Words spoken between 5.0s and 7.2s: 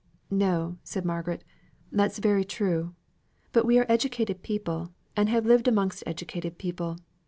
and have lived amongst educated people.